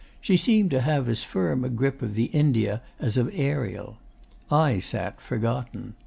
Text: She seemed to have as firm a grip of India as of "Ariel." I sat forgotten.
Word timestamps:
She 0.19 0.35
seemed 0.35 0.71
to 0.71 0.81
have 0.81 1.07
as 1.07 1.23
firm 1.23 1.63
a 1.63 1.69
grip 1.69 2.01
of 2.01 2.17
India 2.17 2.81
as 2.99 3.17
of 3.17 3.29
"Ariel." 3.35 3.97
I 4.49 4.79
sat 4.79 5.21
forgotten. 5.21 5.93